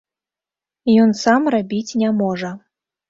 [1.03, 2.51] Ён сам рабіць не можа.